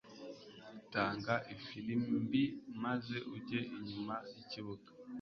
Tanga 0.93 1.33
ifirimbi 1.55 2.43
maze 2.83 3.15
ujye 3.35 3.59
inyuma 3.77 4.15
y 4.31 4.37
ikibuga 4.43 4.89